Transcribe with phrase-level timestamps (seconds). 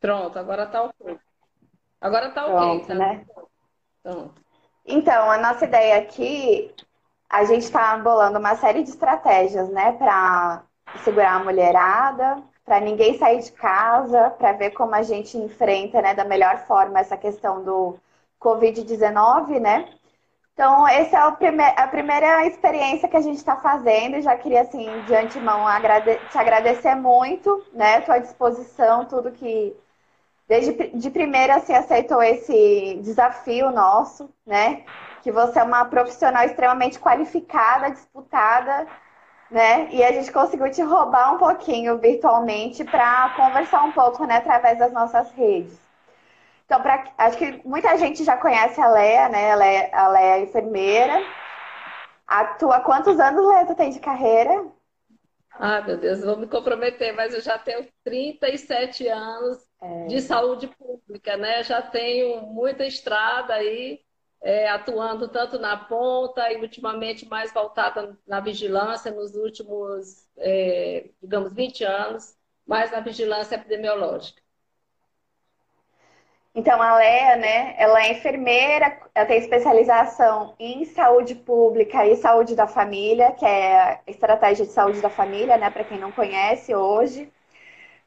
[0.00, 1.18] Pronto, agora tá ok.
[2.00, 2.94] Agora tá Pronto, ok, tá?
[2.94, 3.26] Né?
[4.02, 4.34] Pronto.
[4.86, 6.72] Então, a nossa ideia aqui,
[7.28, 10.62] a gente está bolando uma série de estratégias, né, para
[11.02, 16.14] segurar a mulherada, para ninguém sair de casa, para ver como a gente enfrenta, né,
[16.14, 17.98] da melhor forma essa questão do
[18.40, 19.88] Covid-19, né?
[20.56, 24.22] Então, essa é prime a primeira experiência que a gente está fazendo.
[24.22, 28.00] Já queria, assim, de antemão, agrade te agradecer muito, né?
[28.00, 29.76] Tua disposição, tudo que
[30.48, 34.84] desde de primeira se aceitou esse desafio nosso, né?
[35.22, 38.86] Que você é uma profissional extremamente qualificada, disputada,
[39.50, 39.88] né?
[39.92, 44.78] E a gente conseguiu te roubar um pouquinho virtualmente para conversar um pouco, né, através
[44.78, 45.85] das nossas redes.
[46.66, 49.50] Então, pra, acho que muita gente já conhece a Leia, né?
[49.50, 51.24] Ela é, a Leia é enfermeira.
[52.26, 54.66] Atua quantos anos, Leia, tu tem de carreira?
[55.52, 60.06] Ah, meu Deus, vou me comprometer, mas eu já tenho 37 anos é.
[60.06, 61.62] de saúde pública, né?
[61.62, 64.00] Já tenho muita estrada aí,
[64.42, 71.54] é, atuando tanto na ponta e ultimamente mais voltada na vigilância nos últimos, é, digamos,
[71.54, 74.42] 20 anos, mais na vigilância epidemiológica.
[76.56, 82.56] Então, a Lea, né, ela é enfermeira, ela tem especialização em saúde pública e saúde
[82.56, 86.74] da família, que é a estratégia de saúde da família, né, para quem não conhece
[86.74, 87.30] hoje.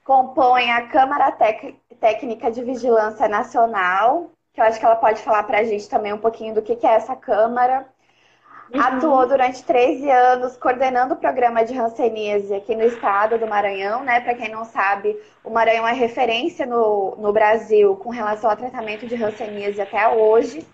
[0.03, 5.43] Compõe a Câmara Tec Técnica de Vigilância Nacional, que eu acho que ela pode falar
[5.43, 7.87] para a gente também um pouquinho do que, que é essa Câmara.
[8.71, 8.79] Uhum.
[8.79, 14.19] Atuou durante 13 anos coordenando o programa de Hanseníase aqui no estado do Maranhão, né?
[14.19, 19.07] Para quem não sabe, o Maranhão é referência no, no Brasil com relação ao tratamento
[19.07, 20.67] de Hanseníase até hoje.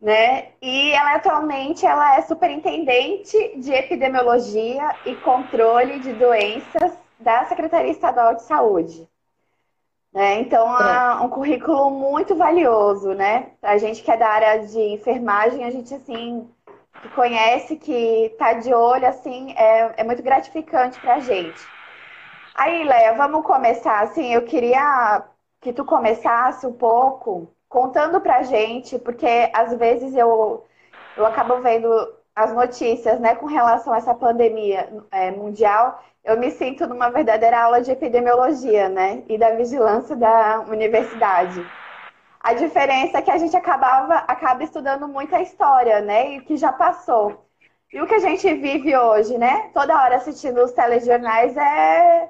[0.00, 0.48] Né?
[0.60, 8.34] E ela atualmente ela é superintendente de epidemiologia e controle de doenças da Secretaria Estadual
[8.34, 9.08] de Saúde.
[10.12, 10.40] Né?
[10.40, 13.52] Então, é um currículo muito valioso, né?
[13.62, 16.46] A gente que é da área de enfermagem, a gente assim
[17.02, 21.60] que conhece, que está de olho, assim, é, é muito gratificante para a gente.
[22.54, 25.24] Aí, Leia, vamos começar, assim, eu queria
[25.60, 30.64] que tu começasse um pouco contando para a gente, porque às vezes eu,
[31.16, 31.88] eu acabo vendo
[32.34, 37.60] as notícias, né, com relação a essa pandemia é, mundial, eu me sinto numa verdadeira
[37.60, 41.66] aula de epidemiologia, né, e da vigilância da universidade.
[42.42, 46.32] A diferença é que a gente acabava, acaba estudando muita história, né?
[46.32, 47.46] E o que já passou.
[47.92, 49.70] E o que a gente vive hoje, né?
[49.72, 52.28] Toda hora assistindo os telejornais é,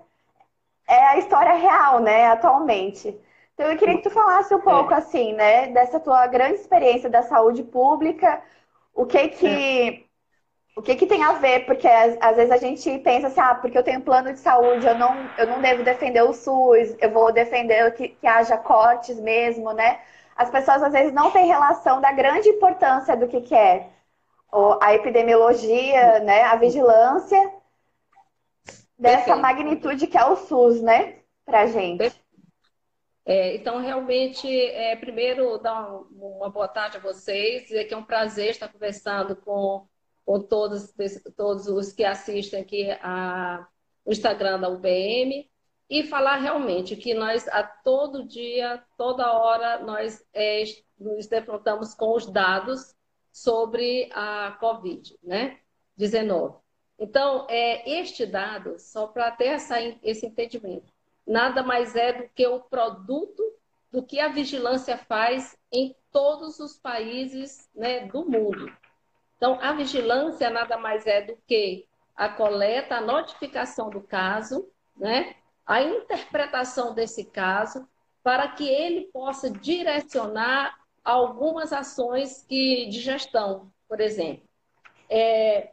[0.87, 2.27] é a história real, né?
[2.27, 3.19] Atualmente.
[3.55, 4.97] Então eu queria que tu falasse um pouco, é.
[4.99, 5.69] assim, né?
[5.69, 8.43] Dessa tua grande experiência da saúde pública,
[8.95, 10.07] o que que...
[10.77, 10.81] É.
[10.81, 11.67] O que, que tem a ver?
[11.67, 14.97] Porque às, vezes a gente pensa assim, ah, porque eu tenho plano de saúde, eu
[14.97, 19.73] não, eu não devo defender o SUS, eu vou defender que, que haja cortes mesmo,
[19.73, 20.01] né?
[20.37, 23.91] As pessoas às vezes não têm relação da grande importância do que, que é
[24.81, 26.43] a epidemiologia, né?
[26.45, 27.53] A vigilância
[28.99, 29.41] dessa Perfeito.
[29.41, 31.17] magnitude que é o SUS, né?
[31.45, 32.13] Pra gente.
[33.25, 38.05] É, então, realmente, é, primeiro, dar uma boa tarde a vocês, dizer que é um
[38.05, 39.87] prazer estar conversando com
[40.25, 40.93] com todos,
[41.37, 43.67] todos os que assistem aqui a,
[44.05, 45.51] o Instagram da UBM
[45.89, 50.65] e falar realmente que nós, a todo dia, toda hora, nós é,
[50.99, 52.95] nos defrontamos com os dados
[53.31, 55.59] sobre a Covid, né?
[55.97, 56.57] 19.
[56.99, 60.93] Então, é, este dado, só para ter essa, esse entendimento,
[61.27, 63.43] nada mais é do que o produto
[63.91, 68.73] do que a vigilância faz em todos os países né, do mundo.
[69.43, 75.35] Então, a vigilância nada mais é do que a coleta, a notificação do caso, né?
[75.67, 77.89] a interpretação desse caso,
[78.23, 84.45] para que ele possa direcionar algumas ações que, de gestão, por exemplo.
[85.11, 85.73] É,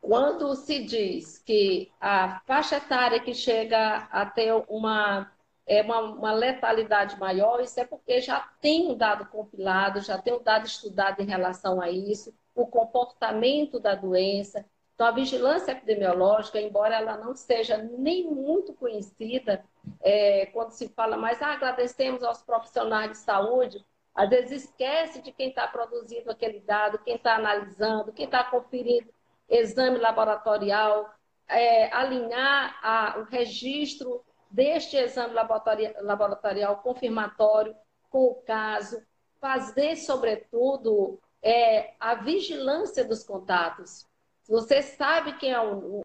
[0.00, 5.32] quando se diz que a faixa etária que chega a ter uma,
[5.66, 10.32] é, uma, uma, letalidade maior, isso é porque já tem um dado compilado, já tem
[10.32, 12.32] um dado estudado em relação a isso,
[12.62, 14.64] o comportamento da doença.
[14.94, 19.64] Então, a vigilância epidemiológica, embora ela não seja nem muito conhecida,
[20.00, 23.84] é, quando se fala mais, ah, agradecemos aos profissionais de saúde,
[24.14, 29.08] às vezes esquece de quem está produzindo aquele dado, quem está analisando, quem está conferindo
[29.48, 31.08] exame laboratorial,
[31.46, 37.74] é, alinhar a, o registro deste exame laboratorial, laboratorial confirmatório
[38.10, 39.00] com o caso,
[39.40, 44.06] fazer, sobretudo, é a vigilância dos contatos.
[44.48, 46.02] Você sabe quem é o,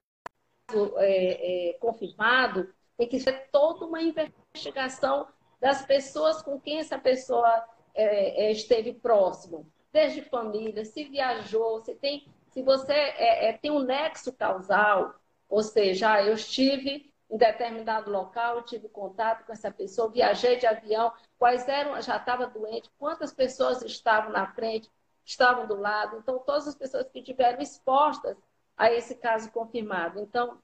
[0.97, 5.27] é, é, confirmado, tem que ser toda uma investigação
[5.59, 7.65] das pessoas com quem essa pessoa
[7.95, 13.83] é, é esteve próximo, desde família, se viajou, se tem, se você é, tem um
[13.83, 15.15] nexo causal,
[15.49, 20.67] ou seja, ah, eu estive em determinado local, tive contato com essa pessoa, viajei de
[20.67, 24.89] avião, quais eram, já estava doente, quantas pessoas estavam na frente,
[25.25, 28.37] estavam do lado, então todas as pessoas que tiveram expostas
[28.77, 30.19] a esse caso confirmado.
[30.19, 30.57] Então,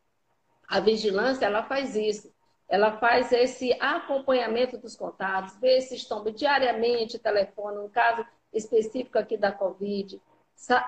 [0.68, 2.32] a vigilância, ela faz isso.
[2.68, 8.24] Ela faz esse acompanhamento dos contatos, vê se estão diariamente telefone, no caso
[8.54, 10.22] específico aqui da Covid,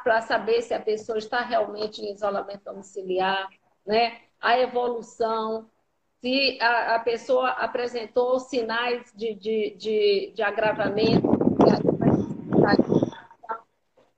[0.03, 3.49] para saber se a pessoa está realmente em isolamento domiciliar,
[3.83, 4.21] né?
[4.39, 5.67] a evolução,
[6.19, 11.29] se a, a pessoa apresentou sinais de, de, de, de agravamento.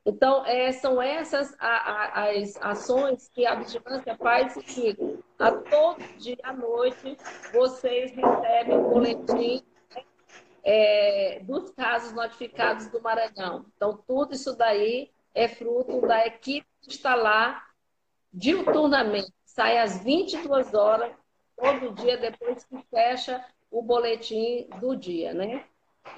[0.06, 4.98] Então, é, são essas a, a, as ações que a vigilância faz que
[5.40, 7.18] a todo dia à noite
[7.54, 9.64] vocês recebem o boletim
[10.62, 13.66] é, dos casos notificados do Maranhão.
[13.76, 17.66] Então, tudo isso daí é fruto da equipe que está lá
[18.32, 19.32] diuturnamente.
[19.46, 21.14] Sai às 22 horas,
[21.56, 25.66] todo dia, depois que fecha o boletim do dia, né?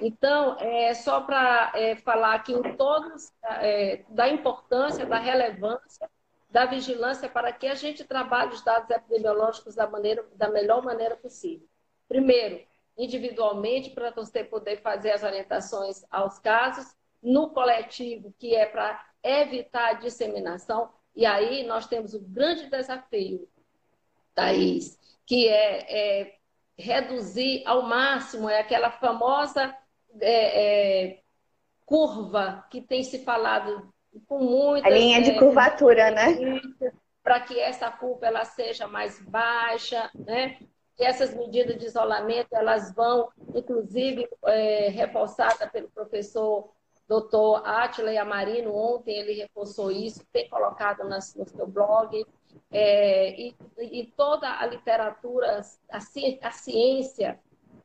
[0.00, 6.08] Então, é só para é, falar aqui em todos é, da importância, da relevância
[6.56, 11.14] da vigilância para que a gente trabalhe os dados epidemiológicos da, maneira, da melhor maneira
[11.14, 11.68] possível.
[12.08, 12.64] Primeiro,
[12.96, 19.88] individualmente, para você poder fazer as orientações aos casos, no coletivo, que é para evitar
[19.88, 20.88] a disseminação.
[21.14, 23.46] E aí nós temos o grande desafio,
[24.34, 26.38] Thaís, que é, é
[26.76, 29.74] reduzir ao máximo, é aquela famosa
[30.20, 31.20] é, é,
[31.84, 33.88] curva que tem se falado
[34.26, 34.86] com muita.
[34.86, 36.60] A linha de curvatura, né?
[37.22, 40.58] Para que essa curva ela seja mais baixa, né?
[40.98, 46.70] E essas medidas de isolamento elas vão, inclusive, é, reforçada pelo professor
[47.08, 52.26] doutor Atila Amarino, ontem ele reforçou isso, tem colocado no seu blog,
[52.70, 55.60] é, e, e, toda a literatura,
[55.90, 57.38] a, a ciência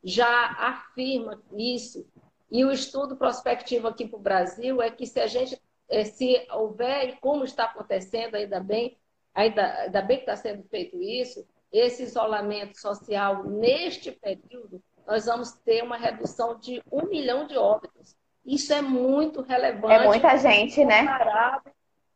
[0.03, 2.05] já afirma isso.
[2.49, 6.45] E o estudo prospectivo aqui para o Brasil é que se a gente, é, se
[6.51, 8.97] houver, e como está acontecendo, ainda bem,
[9.33, 15.51] ainda, ainda bem que está sendo feito isso, esse isolamento social neste período, nós vamos
[15.51, 18.15] ter uma redução de um milhão de óbitos.
[18.45, 19.93] Isso é muito relevante.
[19.93, 21.05] É muita gente, né?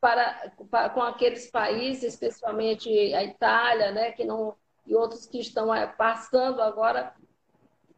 [0.06, 4.54] Para, para, com aqueles países, especialmente a Itália, né, que não,
[4.86, 7.12] e outros que estão é, passando agora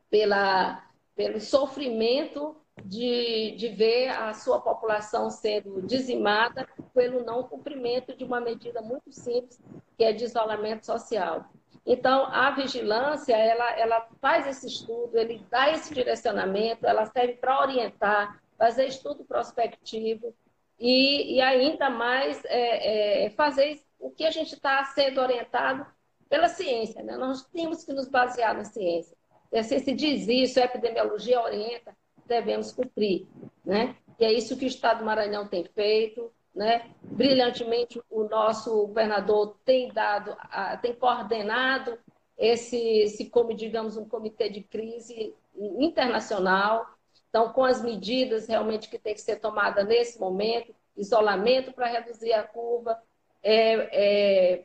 [0.09, 0.83] pela,
[1.15, 8.41] pelo sofrimento de, de ver a sua população sendo dizimada pelo não cumprimento de uma
[8.41, 9.61] medida muito simples,
[9.95, 11.45] que é de isolamento social.
[11.85, 17.61] Então, a vigilância, ela, ela faz esse estudo, ele dá esse direcionamento, ela serve para
[17.61, 20.35] orientar, fazer estudo prospectivo
[20.79, 25.87] e, e ainda mais é, é, fazer o que a gente está sendo orientado
[26.29, 27.03] pela ciência.
[27.03, 27.17] Né?
[27.17, 29.17] Nós temos que nos basear na ciência.
[29.51, 31.97] Se a ciência diz isso, a epidemiologia orienta,
[32.27, 33.27] devemos cumprir.
[33.65, 33.97] Né?
[34.19, 36.31] E é isso que o Estado do Maranhão tem feito.
[36.55, 36.91] Né?
[37.03, 40.37] Brilhantemente, o nosso governador tem dado,
[40.83, 41.99] tem coordenado
[42.37, 46.87] esse, esse como digamos, um comitê de crise internacional.
[47.29, 52.33] Então, com as medidas realmente que tem que ser tomada nesse momento, isolamento para reduzir
[52.33, 53.01] a curva,
[53.43, 54.65] é, é,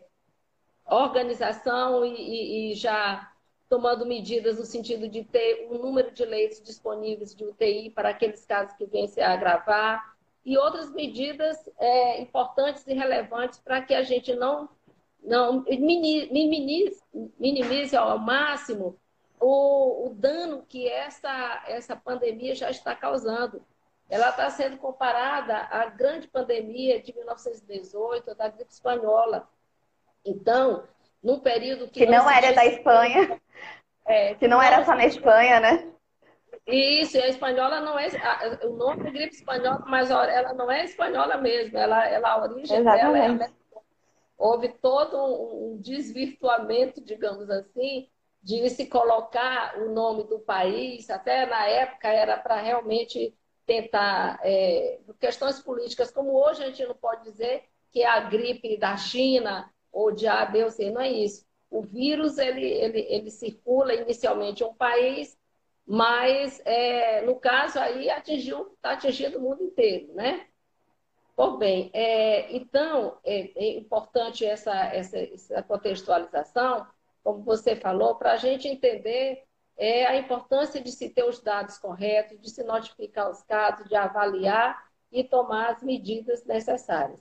[0.86, 3.32] organização e, e, já
[3.70, 8.46] tomando medidas no sentido de ter um número de leitos disponíveis de UTI para aqueles
[8.46, 10.14] casos que vêm se agravar,
[10.46, 14.68] e outras medidas é, importantes e relevantes para que a gente não,
[15.24, 17.02] não minimize,
[17.40, 19.00] minimize ao máximo
[19.40, 23.62] o, o dano que essa, essa pandemia já está causando.
[24.10, 29.48] Ela está sendo comparada à grande pandemia de 1918, da gripe espanhola.
[30.26, 30.84] Então,
[31.22, 32.02] num período que.
[32.02, 33.42] Que não, não era da Espanha.
[34.06, 35.94] É, que não, não era só na Espanha, né?
[36.66, 38.08] Isso, e a espanhola não é.
[38.64, 41.78] O nome é gripe espanhola, mas ela não é espanhola mesmo.
[41.78, 43.38] Ela, ela a origem Exatamente.
[43.38, 43.64] dela é.
[44.38, 48.10] Houve todo um desvirtuamento, digamos assim,
[48.42, 51.10] de se colocar o nome do país.
[51.10, 54.40] Até na época era para realmente tentar.
[54.44, 58.98] É, questões políticas, como hoje a gente não pode dizer que é a gripe da
[58.98, 61.46] China ou de A, B ou C, não é isso.
[61.70, 65.38] O vírus ele, ele, ele circula inicialmente em um país
[65.86, 70.48] mas, é, no caso aí, atingiu, está atingindo o mundo inteiro, né?
[71.36, 76.86] Por bem, é, então é, é, importante essa, essa, essa contextualização,
[77.24, 79.44] como você falou, para a gente entender
[79.78, 83.96] é, a importância de se ter os dados corretos, de se notificar os casos, de
[83.96, 87.20] avaliar e tomar as medidas necessárias.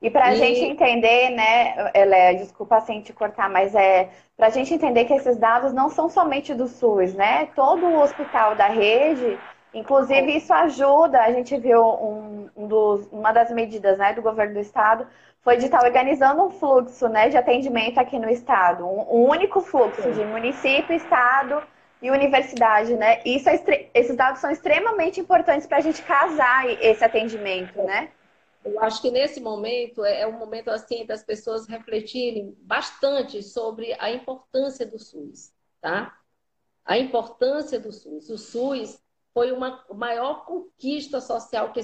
[0.00, 0.36] E para a e...
[0.36, 5.14] gente entender, né, Léa, desculpa assim te cortar, mas é para a gente entender que
[5.14, 7.46] esses dados não são somente do SUS, né?
[7.54, 9.38] Todo o hospital da rede,
[9.72, 14.54] inclusive isso ajuda, a gente viu um, um dos, uma das medidas né, do governo
[14.54, 15.06] do estado
[15.42, 19.60] foi de estar organizando um fluxo né, de atendimento aqui no estado, um, um único
[19.60, 21.62] fluxo de município, estado
[22.04, 23.22] e universidade, né?
[23.24, 28.12] Isso é, esses dados são extremamente importantes para a gente casar esse atendimento, né?
[28.62, 33.96] Eu acho que nesse momento é, é um momento assim das pessoas refletirem bastante sobre
[33.98, 36.14] a importância do SUS, tá?
[36.84, 38.28] A importância do SUS.
[38.28, 41.80] O SUS foi uma maior conquista social que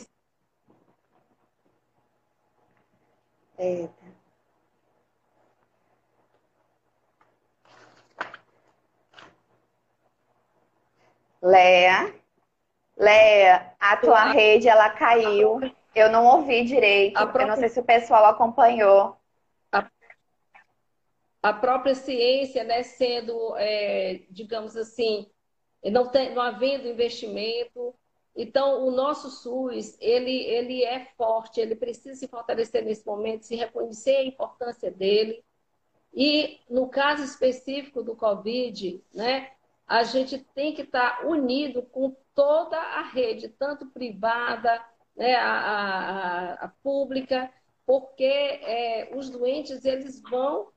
[3.58, 4.19] Eita.
[11.42, 12.14] Léa,
[12.96, 15.58] Léa, a tua rede ela caiu.
[15.94, 17.14] Eu não ouvi direito.
[17.14, 17.44] Própria...
[17.44, 19.16] Eu não sei se o pessoal acompanhou.
[19.72, 19.90] A,
[21.42, 25.26] a própria ciência, né, sendo, é, digamos assim,
[25.82, 27.94] não, tem, não havendo investimento.
[28.36, 33.56] Então, o nosso SUS, ele, ele é forte, ele precisa se fortalecer nesse momento, se
[33.56, 35.42] reconhecer a importância dele.
[36.12, 39.50] E, no caso específico do Covid, né,
[39.90, 44.80] a gente tem que estar unido com toda a rede, tanto privada,
[45.16, 47.52] né, a, a, a pública,
[47.84, 50.68] porque é, os doentes eles vão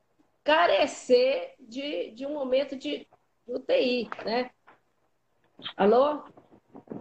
[0.44, 3.08] carecer de, de um momento de,
[3.48, 4.50] UTI, né?
[5.78, 6.24] Alô?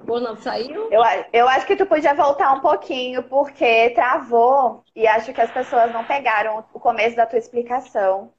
[0.06, 0.92] Ou não saiu?
[0.92, 1.00] Eu,
[1.32, 5.90] eu acho que tu podia voltar um pouquinho, porque travou e acho que as pessoas
[5.92, 8.34] não pegaram o começo da tua explicação.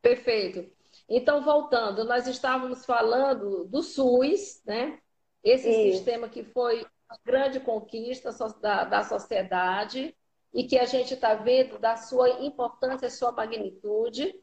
[0.00, 0.75] Perfeito.
[1.08, 4.98] Então, voltando, nós estávamos falando do SUS, né?
[5.42, 5.96] Esse Isso.
[5.96, 6.84] sistema que foi
[7.24, 10.16] grande conquista da, da sociedade
[10.52, 14.34] e que a gente está vendo da sua importância, sua magnitude,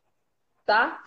[0.65, 1.03] tá?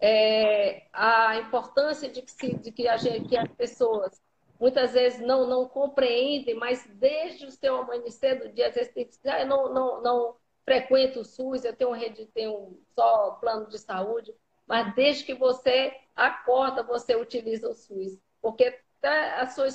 [0.00, 4.20] É, a importância de que, se, de que, a gente, que as pessoas
[4.58, 9.04] muitas vezes não, não compreendem, mas desde o seu amanhecer do dia, às vezes tem
[9.04, 13.32] que dizer, ah, eu não, não, não frequento o SUS, eu tenho rede, tenho só
[13.32, 14.34] plano de saúde,
[14.66, 19.70] mas desde que você acorda, você utiliza o SUS, porque a sua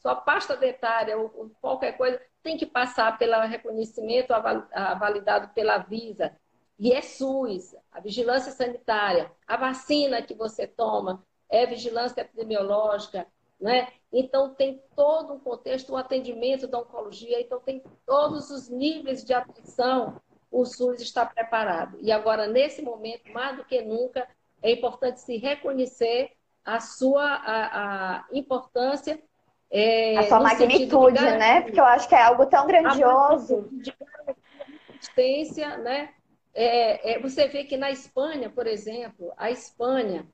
[0.00, 4.32] sua pasta dentária ou qualquer coisa tem que passar pelo reconhecimento
[4.98, 6.34] validado pela Visa.
[6.78, 13.26] E é SUS, a vigilância sanitária, a vacina que você toma é vigilância epidemiológica,
[13.60, 13.92] né?
[14.10, 19.34] Então tem todo um contexto, o atendimento da oncologia, então tem todos os níveis de
[19.34, 20.18] atenção,
[20.50, 21.98] o SUS está preparado.
[22.00, 24.26] E agora, nesse momento, mais do que nunca,
[24.62, 26.32] é importante se reconhecer
[26.64, 29.20] a sua a, a importância
[29.70, 31.60] é, a sua magnitude, né?
[31.60, 33.68] Porque eu acho que é algo tão grandioso.
[33.70, 33.94] De
[34.98, 36.10] existência, né?
[36.52, 40.26] É, é, você vê que na Espanha, por exemplo, a Espanha,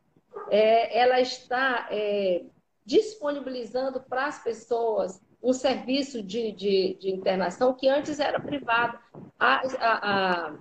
[0.51, 2.45] é, ela está é,
[2.85, 8.99] disponibilizando para as pessoas um serviço de, de, de, internação que antes era privado.
[9.39, 10.55] A, a, a,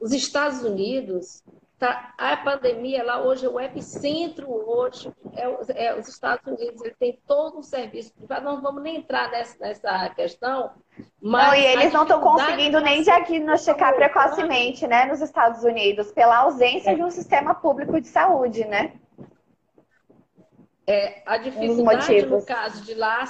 [0.00, 1.42] os Estados Unidos
[1.76, 7.18] Tá, a pandemia lá hoje, o epicentro hoje é, é, os Estados Unidos, ele tem
[7.26, 10.70] todo um serviço privado, não vamos nem entrar nessa, nessa questão.
[11.20, 16.38] Mas não, e eles não estão conseguindo nem diagnosticar precocemente, né, nos Estados Unidos, pela
[16.38, 16.94] ausência é.
[16.94, 18.92] de um sistema público de saúde, né?
[20.86, 23.24] É, a dificuldade um no caso de lá,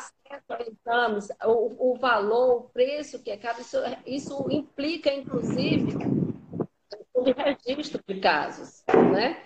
[0.46, 5.92] 40 anos, o, o valor, o preço que é caro, isso, isso implica, inclusive,
[7.24, 8.82] de registro de casos,
[9.12, 9.42] né?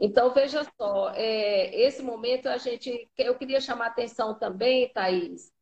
[0.00, 5.52] Então, veja só, é, esse momento a gente, eu queria chamar a atenção também, Thaís,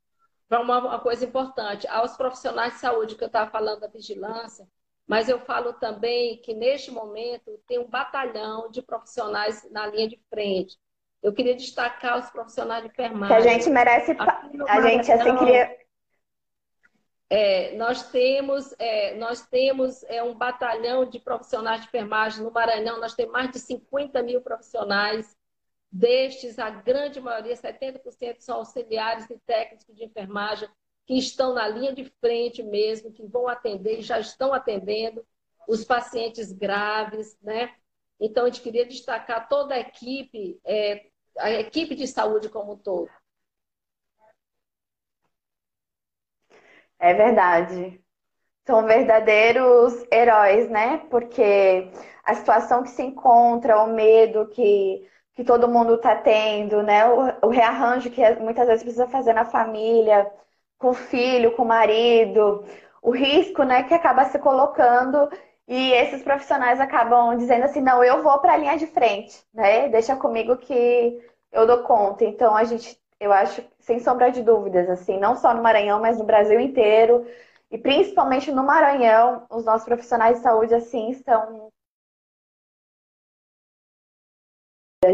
[0.49, 4.67] para uma, uma, coisa importante, aos profissionais de saúde, que eu estava falando da vigilância,
[5.07, 10.21] mas eu falo também que neste momento tem um batalhão de profissionais na linha de
[10.31, 10.79] frente.
[11.23, 13.37] Eu queria destacar os profissionais de enfermagem.
[13.37, 14.17] Que a gente merece,
[14.69, 15.83] a gente assim queria
[17.35, 23.01] é, nós temos, é, nós temos é, um batalhão de profissionais de enfermagem no Maranhão,
[23.01, 25.35] nós temos mais de 50 mil profissionais.
[25.91, 30.69] Destes, a grande maioria, 70%, são auxiliares e técnicos de enfermagem
[31.07, 35.25] que estão na linha de frente mesmo, que vão atender e já estão atendendo
[35.67, 37.75] os pacientes graves, né?
[38.21, 41.07] Então, a gente queria destacar toda a equipe, é,
[41.39, 43.11] a equipe de saúde como um todo.
[46.99, 48.01] É verdade.
[48.67, 50.99] São verdadeiros heróis, né?
[51.11, 51.91] Porque
[52.25, 57.09] a situação que se encontra, o medo que, que todo mundo está tendo, né?
[57.09, 60.31] O, o rearranjo que muitas vezes precisa fazer na família,
[60.79, 62.65] com o filho, com o marido,
[63.03, 65.29] o risco, né, que acaba se colocando
[65.73, 69.89] e esses profissionais acabam dizendo assim, não, eu vou para a linha de frente, né?
[69.89, 71.19] Deixa comigo que
[71.51, 72.27] eu dou conta.
[72.27, 76.19] Então a gente, eu acho, sem sombra de dúvidas, assim, não só no Maranhão, mas
[76.19, 77.27] no Brasil inteiro
[77.71, 81.71] e principalmente no Maranhão, os nossos profissionais de saúde assim estão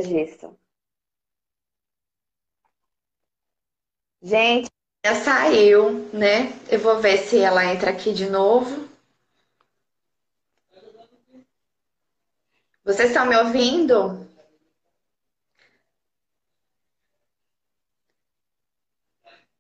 [0.03, 0.59] disso.
[4.21, 4.69] Gente,
[5.07, 6.53] já saiu, né?
[6.69, 8.88] Eu vou ver se ela entra aqui de novo.
[12.89, 14.27] Vocês estão me ouvindo?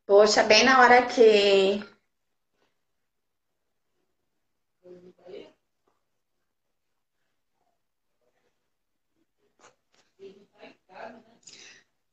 [0.07, 1.85] Poxa, bem na hora que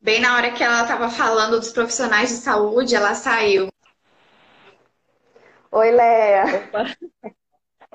[0.01, 3.69] Bem na hora que ela estava falando dos profissionais de saúde, ela saiu.
[5.72, 6.43] Oi, Léa.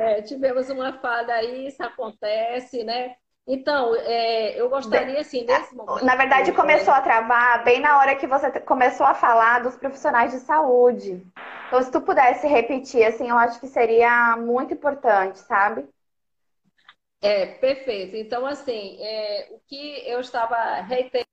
[0.00, 3.16] É, tivemos uma falha aí, isso acontece, né?
[3.46, 6.06] Então, é, eu gostaria, assim, nesse momento...
[6.06, 10.32] Na verdade, começou a travar bem na hora que você começou a falar dos profissionais
[10.32, 11.22] de saúde.
[11.66, 15.86] Então, se tu pudesse repetir, assim, eu acho que seria muito importante, sabe?
[17.20, 18.16] É, perfeito.
[18.16, 21.28] Então, assim, é, o que eu estava reiterando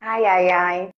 [0.00, 0.90] Ai, ai, ai.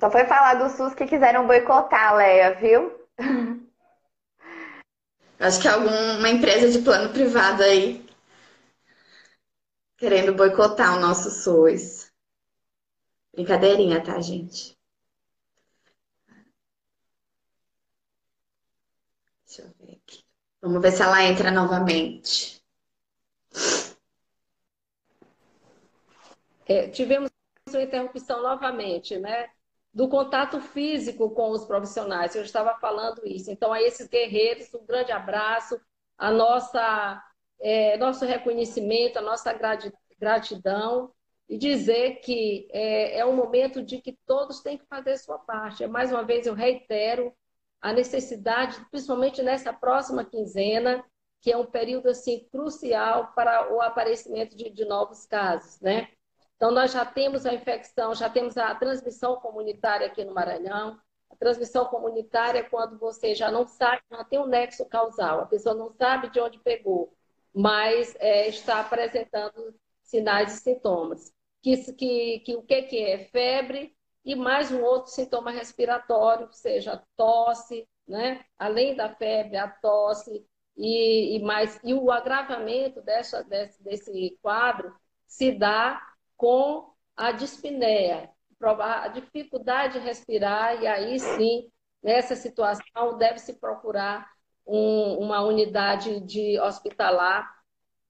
[0.00, 2.92] Só foi falar do SUS que quiseram boicotar, Leia, viu?
[5.38, 8.06] Acho que alguma empresa de plano privado aí
[9.96, 12.12] querendo boicotar o nosso SUS.
[13.32, 14.76] Brincadeirinha, tá, gente?
[19.46, 20.24] Deixa eu ver aqui.
[20.60, 22.55] Vamos ver se ela entra novamente.
[26.66, 27.30] É, tivemos
[27.68, 29.48] uma interrupção novamente, né?
[29.92, 32.34] Do contato físico com os profissionais.
[32.34, 33.50] Eu estava falando isso.
[33.50, 35.80] Então, a esses guerreiros, um grande abraço,
[36.18, 37.22] a nossa,
[37.60, 39.52] é, nosso reconhecimento, a nossa
[40.18, 41.12] gratidão
[41.48, 45.86] e dizer que é, é um momento de que todos têm que fazer sua parte.
[45.86, 47.32] Mais uma vez, eu reitero
[47.80, 51.04] a necessidade, principalmente nessa próxima quinzena,
[51.40, 56.08] que é um período assim crucial para o aparecimento de, de novos casos, né?
[56.56, 60.98] Então, nós já temos a infecção, já temos a transmissão comunitária aqui no Maranhão.
[61.30, 65.46] A transmissão comunitária é quando você já não sabe, não tem um nexo causal, a
[65.46, 67.12] pessoa não sabe de onde pegou,
[67.54, 71.32] mas é, está apresentando sinais e sintomas.
[71.62, 73.18] Que, que, que o que, que é?
[73.26, 78.44] Febre e mais um outro sintoma respiratório, seja tosse, né?
[78.58, 84.94] além da febre, a tosse, e, e, mais, e o agravamento dessa, desse, desse quadro
[85.26, 86.00] se dá
[86.36, 91.70] com a dispneia, a dificuldade de respirar, e aí sim,
[92.02, 94.28] nessa situação, deve-se procurar
[94.66, 97.48] um, uma unidade de hospitalar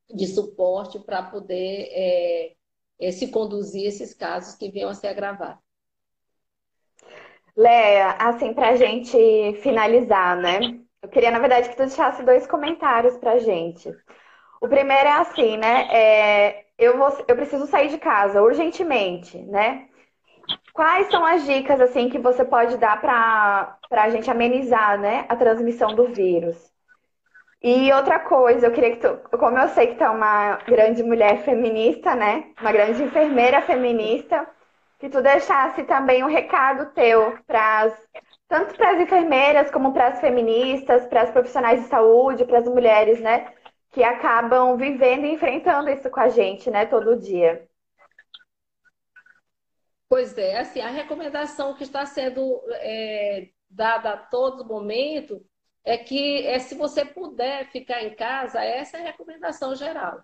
[0.09, 2.53] de suporte para poder é,
[3.01, 5.59] é, se conduzir esses casos que venham a se agravar.
[7.57, 9.17] Léa, assim, para a gente
[9.63, 10.61] finalizar, né?
[11.03, 13.89] Eu queria, na verdade, que tu deixasse dois comentários para a gente.
[14.61, 15.89] O primeiro é assim, né?
[15.91, 19.89] É, eu, vou, eu preciso sair de casa urgentemente, né?
[20.73, 25.35] Quais são as dicas assim que você pode dar para a gente amenizar, né, a
[25.35, 26.71] transmissão do vírus?
[27.63, 31.03] E outra coisa, eu queria que tu, como eu sei que tu é uma grande
[31.03, 34.47] mulher feminista, né, uma grande enfermeira feminista,
[34.99, 37.93] que tu deixasse também um recado teu para
[38.49, 42.69] tanto para as enfermeiras como para as feministas, para as profissionais de saúde, para as
[42.69, 43.49] mulheres, né,
[43.97, 47.67] que acabam vivendo e enfrentando isso com a gente, né, todo dia.
[50.07, 55.43] Pois é, assim, a recomendação que está sendo é, dada a todo momento
[55.83, 60.21] é que é, se você puder ficar em casa, essa é a recomendação geral,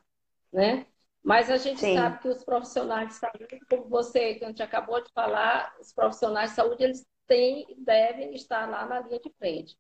[0.53, 0.85] né?
[1.23, 1.97] Mas a gente Sim.
[1.97, 5.95] sabe que os profissionais de saúde, como você, que a gente acabou de falar, os
[5.95, 9.79] profissionais de saúde, eles têm, devem estar lá na linha de frente.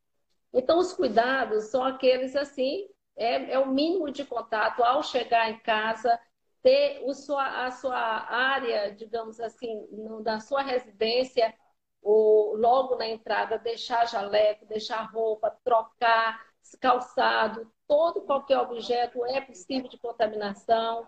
[0.50, 5.58] Então, os cuidados são aqueles, assim, é, é o mínimo de contato ao chegar em
[5.58, 6.18] casa,
[6.62, 11.54] ter o sua, a sua área, digamos assim, no, na sua residência,
[12.02, 16.40] ou logo na entrada, deixar jaleco, deixar roupa, trocar
[16.80, 21.06] calçado, todo qualquer objeto é possível de contaminação.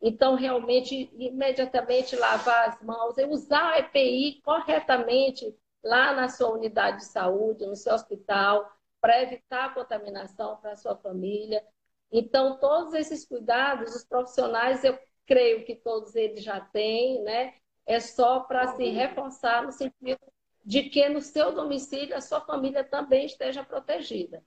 [0.00, 6.98] Então, realmente, imediatamente lavar as mãos e usar a EPI corretamente lá na sua unidade
[6.98, 8.70] de saúde, no seu hospital,
[9.06, 11.64] para evitar a contaminação para a sua família.
[12.10, 17.54] Então, todos esses cuidados, os profissionais, eu creio que todos eles já têm, né?
[17.86, 20.18] É só para se reforçar no sentido
[20.64, 24.42] de que no seu domicílio a sua família também esteja protegida.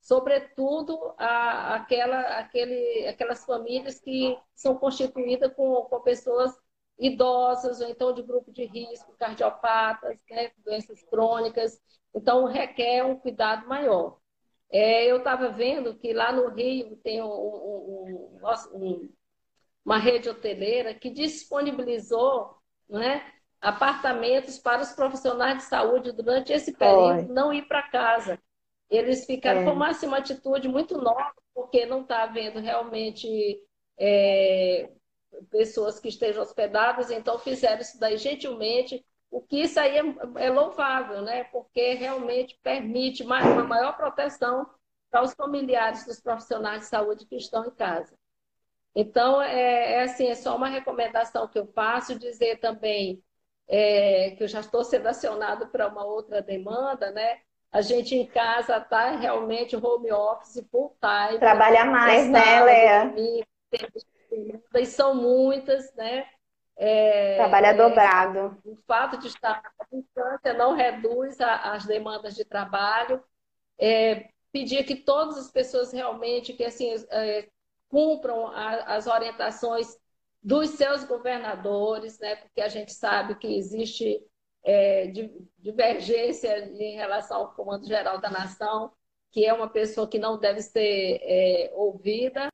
[0.00, 6.52] Sobretudo a, aquela, aquele, aquelas famílias que são constituídas com, com pessoas
[6.98, 11.80] idosas ou então de grupo de risco, cardiopatas, né, doenças crônicas.
[12.14, 14.18] Então, requer um cuidado maior.
[14.70, 18.38] É, eu estava vendo que lá no Rio tem um, um,
[18.72, 19.10] um,
[19.84, 22.56] uma rede hoteleira que disponibilizou
[22.88, 23.24] né,
[23.60, 27.28] apartamentos para os profissionais de saúde durante esse período Oi.
[27.28, 28.38] não ir para casa.
[28.88, 29.64] Eles ficaram, é.
[29.64, 33.28] com uma, assim, uma atitude muito nova, porque não está havendo realmente
[33.98, 34.90] é,
[35.50, 40.02] pessoas que estejam hospedadas, então fizeram isso daí gentilmente, o que isso aí é,
[40.36, 41.44] é louvável, né?
[41.44, 44.68] Porque realmente permite uma maior proteção
[45.10, 48.14] para os familiares dos profissionais de saúde que estão em casa.
[48.94, 53.22] Então, é, é assim, é só uma recomendação que eu faço, dizer também
[53.68, 57.38] é, que eu já estou sendo acionado para uma outra demanda, né?
[57.70, 61.38] A gente em casa está realmente home office full time.
[61.38, 63.14] Trabalha mais, né, Lea?
[64.74, 66.26] E são muitas, né?
[66.82, 68.58] É, Trabalha é, dobrado.
[68.64, 73.22] O fato de estar à distância não reduz a, as demandas de trabalho.
[73.78, 77.46] É, pedir que todas as pessoas realmente que assim é,
[77.86, 79.94] cumpram a, as orientações
[80.42, 82.36] dos seus governadores, né?
[82.36, 84.18] Porque a gente sabe que existe
[84.64, 85.12] é,
[85.58, 88.90] divergência em relação ao Comando Geral da Nação,
[89.30, 92.49] que é uma pessoa que não deve ser é, ouvida.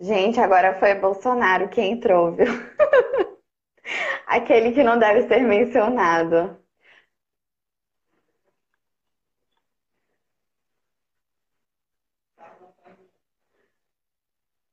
[0.00, 2.46] Gente, agora foi Bolsonaro que entrou, viu?
[4.26, 6.58] Aquele que não deve ser mencionado.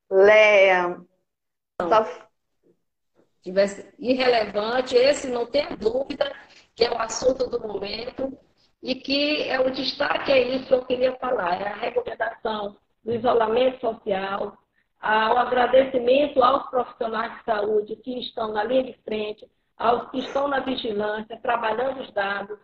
[0.10, 0.98] Leia,
[1.82, 2.06] só...
[4.00, 6.32] irrelevante, esse não tem dúvida
[6.76, 8.38] que é o assunto do momento
[8.82, 13.14] e que é o destaque é isso que eu queria falar, é a recomendação do
[13.14, 14.58] isolamento social,
[15.06, 20.48] ao agradecimento aos profissionais de saúde que estão na linha de frente, aos que estão
[20.48, 22.58] na vigilância, trabalhando os dados,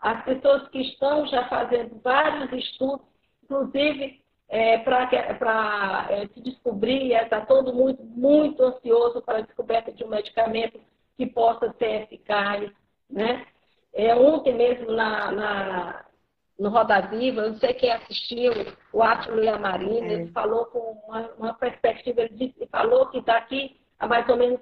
[0.00, 3.06] às pessoas que estão já fazendo vários estudos,
[3.44, 10.02] inclusive é, para é, se descobrir, está todo mundo muito ansioso para a descoberta de
[10.02, 10.80] um medicamento
[11.16, 12.72] que possa ser eficaz.
[13.08, 13.46] Né?
[13.92, 16.03] É, ontem mesmo na, na,
[16.58, 18.52] no Roda Viva, eu não sei quem assistiu,
[18.92, 20.12] o Átilo e a Marina, é.
[20.12, 24.36] ele falou com uma, uma perspectiva, ele, disse, ele falou que daqui a mais ou
[24.36, 24.60] menos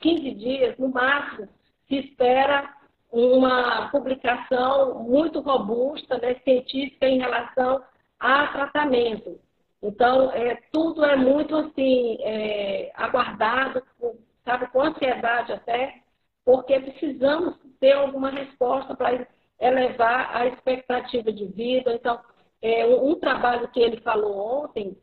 [0.00, 1.48] 15 dias, no máximo,
[1.88, 2.74] se espera
[3.10, 7.82] uma publicação muito robusta, né, científica, em relação
[8.18, 9.38] a tratamento.
[9.82, 13.82] Então, é, tudo é muito assim, é, aguardado,
[14.44, 16.00] sabe, com ansiedade até,
[16.44, 19.26] porque precisamos ter alguma resposta para
[19.60, 21.94] elevar a expectativa de vida.
[21.94, 22.20] Então,
[22.60, 24.96] é, um, um, trabalho que ele falou ontem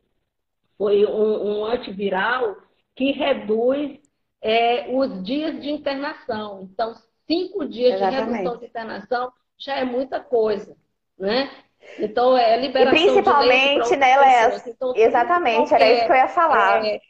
[0.76, 2.56] foi um, um antiviral
[2.94, 3.98] que reduz
[4.40, 6.68] é, os dias de internação.
[6.72, 6.94] Então,
[7.26, 8.26] cinco dias Exatamente.
[8.26, 10.76] de redução de internação já é muita coisa,
[11.18, 11.50] né?
[11.98, 14.62] Então, é liberação e principalmente, né, Léa?
[14.66, 16.84] Então, exatamente, era isso que eu ia falar.
[16.84, 17.00] É,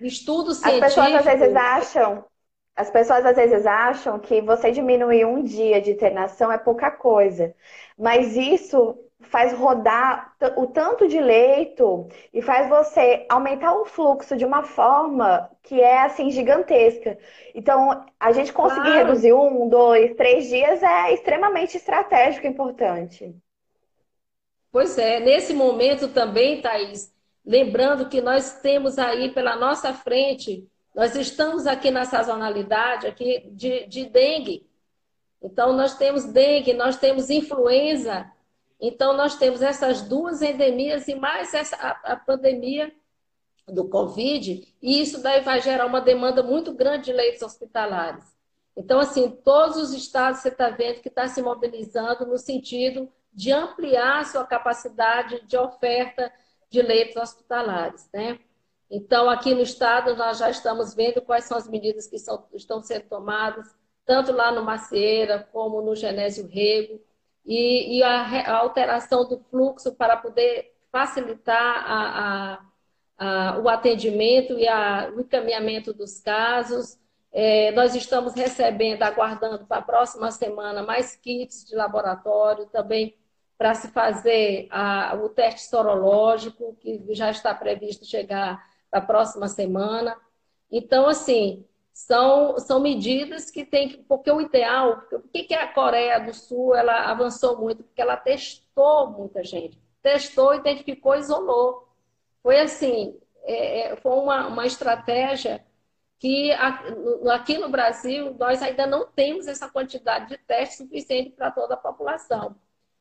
[0.00, 0.84] estudo científico...
[0.84, 2.24] As pessoas às vezes acham
[2.76, 7.54] as pessoas às vezes acham que você diminuir um dia de internação é pouca coisa,
[7.98, 14.44] mas isso faz rodar o tanto de leito e faz você aumentar o fluxo de
[14.44, 17.18] uma forma que é assim gigantesca.
[17.54, 19.06] Então, a gente conseguir claro.
[19.06, 23.34] reduzir um, dois, três dias é extremamente estratégico e importante.
[24.72, 27.12] Pois é, nesse momento também, Thaís,
[27.44, 33.86] lembrando que nós temos aí pela nossa frente nós estamos aqui na sazonalidade aqui de,
[33.86, 34.68] de dengue.
[35.42, 38.30] Então, nós temos dengue, nós temos influenza.
[38.80, 42.92] Então, nós temos essas duas endemias e mais essa, a, a pandemia
[43.68, 44.74] do Covid.
[44.82, 48.24] E isso daí vai gerar uma demanda muito grande de leitos hospitalares.
[48.76, 53.52] Então, assim, todos os estados você está vendo que está se mobilizando no sentido de
[53.52, 56.32] ampliar sua capacidade de oferta
[56.68, 58.38] de leitos hospitalares, né?
[58.90, 62.82] Então, aqui no estado, nós já estamos vendo quais são as medidas que são, estão
[62.82, 63.72] sendo tomadas,
[64.04, 67.00] tanto lá no Macieira como no Genésio Rego,
[67.46, 68.22] e, e a,
[68.52, 72.60] a, alteração do fluxo para poder facilitar a,
[73.18, 74.66] a, o atendimento e
[75.14, 76.98] o encaminhamento dos casos.
[77.32, 83.16] É, nós estamos recebendo, aguardando para a próxima semana, mais kits de laboratório, também
[83.56, 84.68] para se fazer
[85.22, 90.16] o teste sorológico, que já está previsto chegar da próxima semana.
[90.70, 93.98] Então, assim, são, são medidas que tem que.
[93.98, 97.84] Porque o ideal, por que, a Coreia do Sul ela avançou muito?
[97.84, 99.78] Porque ela testou muita gente.
[100.02, 101.88] Testou, identificou, isolou.
[102.42, 105.64] Foi assim, é, é foi uma, uma estratégia
[106.18, 111.74] que aqui no Brasil nós ainda não temos essa quantidade de testes suficiente para toda
[111.74, 112.54] a população.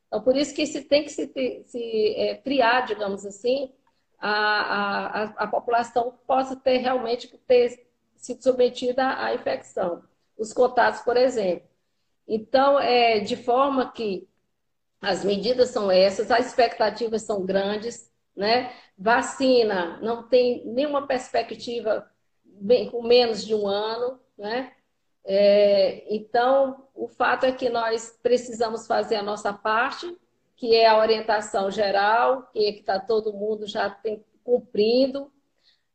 [0.08, 1.28] Então, por isso que se tem que se,
[1.65, 3.71] se é, criar, digamos assim,
[4.19, 10.03] a, a, a população possa ter realmente ter sido submetida à infecção.
[10.38, 11.67] Os contatos, por exemplo.
[12.27, 14.27] Então, é, de forma que
[15.01, 18.73] as medidas são essas, as expectativas são grandes, né?
[18.97, 22.10] Vacina não tem nenhuma perspectiva
[22.43, 24.73] bem, com menos de um ano, né?
[25.23, 30.17] É, então, o fato é que nós precisamos fazer a nossa parte,
[30.59, 35.31] que é a orientação geral, que é está todo mundo já tem, cumprindo,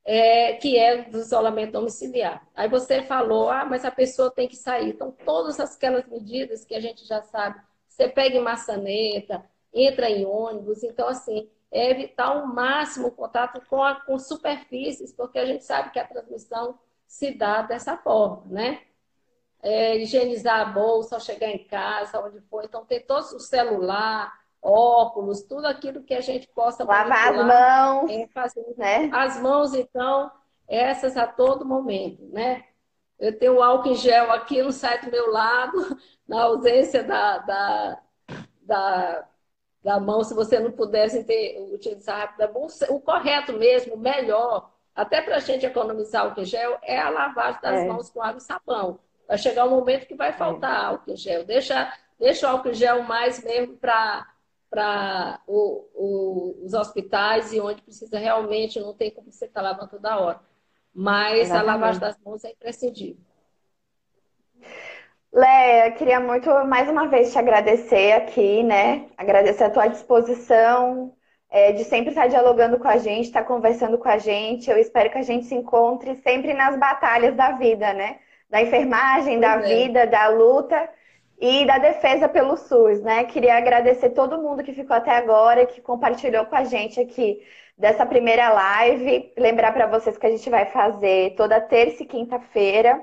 [0.02, 2.48] é, que é do isolamento domiciliar.
[2.54, 4.88] Aí você falou, ah, mas a pessoa tem que sair.
[4.88, 10.24] Então, todas aquelas medidas que a gente já sabe, você pega em maçaneta, entra em
[10.24, 15.44] ônibus, então, assim, é evitar ao máximo o contato com, a, com superfícies, porque a
[15.44, 18.80] gente sabe que a transmissão se dá dessa forma, né?
[19.62, 22.64] É, higienizar a bolsa ao chegar em casa, onde for.
[22.64, 24.32] Então, ter todo o celular,
[24.64, 29.10] óculos, tudo aquilo que a gente possa lavar as mãos, é, fazer, né?
[29.12, 30.30] As mãos, então,
[30.66, 32.64] essas a todo momento, né?
[33.20, 35.76] Eu tenho o álcool em gel aqui, não sai do meu lado,
[36.26, 37.98] na ausência da, da,
[38.62, 39.28] da,
[39.82, 42.84] da mão, se você não pudesse ter, utilizar rapidamente.
[42.88, 47.10] O correto mesmo, o melhor, até para a gente economizar álcool em gel, é a
[47.10, 47.86] lavagem das é.
[47.86, 48.98] mãos com água e sabão.
[49.28, 50.86] Vai chegar um momento que vai faltar é.
[50.86, 51.44] álcool em gel.
[51.44, 54.26] Deixa, deixa o álcool em gel mais mesmo para
[54.74, 60.18] para os hospitais e onde precisa realmente, não tem como você estar tá lavando toda
[60.18, 60.40] hora.
[60.92, 61.68] Mas Exatamente.
[61.68, 63.22] a lavagem das mãos é imprescindível.
[65.32, 69.06] Léa, queria muito mais uma vez te agradecer aqui, né?
[69.16, 71.12] Agradecer a tua disposição
[71.48, 74.70] é, de sempre estar dialogando com a gente, estar conversando com a gente.
[74.70, 78.18] Eu espero que a gente se encontre sempre nas batalhas da vida, né?
[78.50, 79.58] Da enfermagem, da é.
[79.60, 80.88] vida, da luta
[81.40, 83.24] e da defesa pelo SUS, né?
[83.24, 87.42] Queria agradecer todo mundo que ficou até agora, que compartilhou com a gente aqui
[87.76, 89.32] dessa primeira live.
[89.36, 93.02] Lembrar para vocês que a gente vai fazer toda terça e quinta-feira.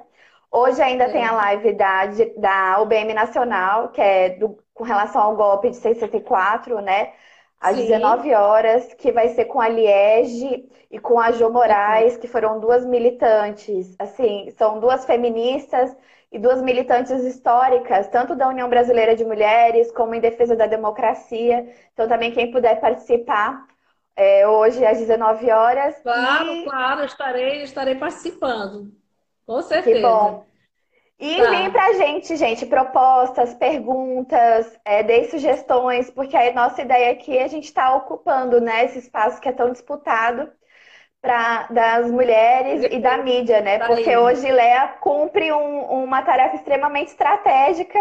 [0.51, 1.09] Hoje ainda é.
[1.09, 2.05] tem a live da,
[2.37, 7.13] da UBM Nacional, que é do, com relação ao golpe de 64, né?
[7.59, 7.83] Às Sim.
[7.83, 12.59] 19 horas, que vai ser com a Liege e com a Jo Moraes, que foram
[12.59, 13.95] duas militantes.
[13.99, 15.95] Assim, são duas feministas
[16.31, 21.67] e duas militantes históricas, tanto da União Brasileira de Mulheres como em defesa da democracia.
[21.93, 23.67] Então, também quem puder participar,
[24.15, 25.99] é, hoje às 19 horas.
[26.01, 26.63] Claro, e...
[26.63, 28.91] claro, estarei, estarei participando.
[29.45, 29.95] Com certeza.
[29.97, 30.45] Que bom.
[31.19, 31.49] E tá.
[31.51, 37.43] vem pra gente, gente, propostas, perguntas, é, dê sugestões, porque a nossa ideia aqui é
[37.43, 40.51] a gente está ocupando né, esse espaço que é tão disputado
[41.21, 43.79] pra, das mulheres e da mídia, né?
[43.79, 47.99] Porque hoje Léa cumpre um, uma tarefa extremamente estratégica,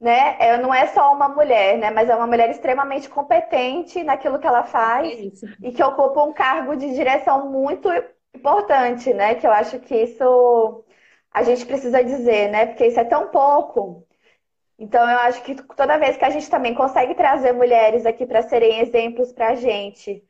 [0.00, 0.36] né?
[0.40, 1.90] É, não é só uma mulher, né?
[1.90, 6.32] Mas é uma mulher extremamente competente naquilo que ela faz é e que ocupa um
[6.32, 7.88] cargo de direção muito
[8.34, 9.36] importante, né?
[9.36, 10.84] Que eu acho que isso
[11.32, 12.66] a gente precisa dizer, né?
[12.66, 14.06] Porque isso é tão pouco.
[14.78, 18.42] Então, eu acho que toda vez que a gente também consegue trazer mulheres aqui para
[18.42, 20.24] serem exemplos para a gente,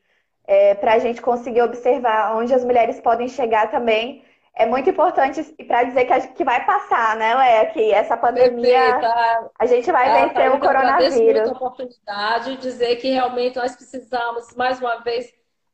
[0.45, 4.23] é, para a gente conseguir observar onde as mulheres podem chegar também.
[4.55, 7.65] É muito importante e para dizer que, a, que vai passar, né, Léa?
[7.67, 9.51] Que essa pandemia Perfeita.
[9.57, 11.49] a gente vai é, vencer o coronavírus.
[11.49, 15.33] Muito a oportunidade de dizer que realmente nós precisamos mais uma vez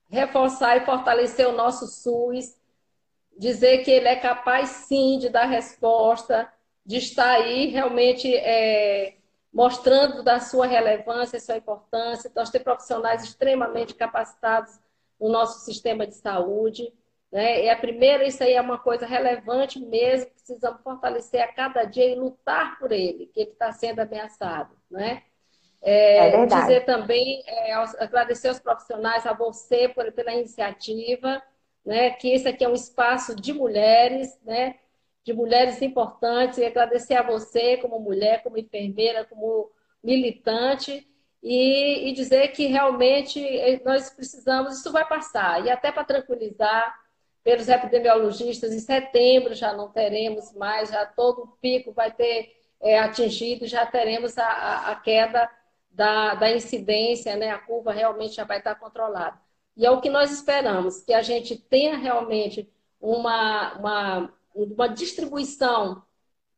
[0.09, 2.55] reforçar e fortalecer o nosso SUS,
[3.37, 6.49] dizer que ele é capaz sim de dar resposta,
[6.85, 9.15] de estar aí realmente é,
[9.51, 12.31] mostrando da sua relevância, sua importância.
[12.35, 14.79] Nós temos profissionais extremamente capacitados
[15.19, 16.93] no nosso sistema de saúde.
[17.31, 17.65] Né?
[17.65, 22.05] E a primeira, isso aí é uma coisa relevante mesmo, precisamos fortalecer a cada dia
[22.05, 24.75] e lutar por ele, que ele está sendo ameaçado.
[24.89, 25.23] Né?
[25.81, 31.41] É, é dizer também, é, agradecer aos profissionais, a você por, pela iniciativa,
[31.85, 32.11] né?
[32.11, 34.75] que esse aqui é um espaço de mulheres, né?
[35.23, 39.71] De mulheres importantes, e agradecer a você como mulher, como enfermeira, como
[40.03, 41.07] militante,
[41.41, 46.97] e, e dizer que realmente eh, nós precisamos, isso vai passar, e até para tranquilizar
[47.43, 52.99] pelos epidemiologistas, em setembro já não teremos mais, já todo o pico vai ter é,
[52.99, 55.49] atingido, já teremos a, a, queda
[55.91, 57.49] da, da, incidência, né?
[57.51, 59.39] a curva realmente já vai estar controlada.
[59.75, 66.03] E é o que nós esperamos, que a gente tenha realmente uma, uma, uma distribuição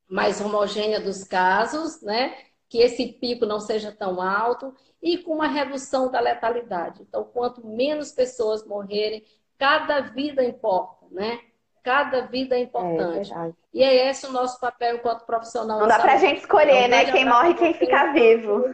[0.10, 2.36] mais homogênea dos casos, né?
[2.72, 7.02] que esse pico não seja tão alto e com uma redução da letalidade.
[7.02, 9.26] Então, quanto menos pessoas morrerem,
[9.60, 11.42] cada vida importa, né?
[11.84, 13.34] Cada vida é importante.
[13.34, 15.82] É, e é esse o nosso papel enquanto profissional.
[15.82, 17.12] Não dá para a gente escolher, então, né?
[17.12, 18.74] Quem morre e quem fica vivo.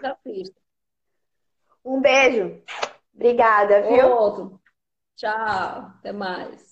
[1.83, 2.61] Um beijo.
[3.15, 4.09] Obrigada, viu?
[4.09, 4.61] Outro.
[5.15, 5.91] Tchau.
[5.97, 6.66] Até mais.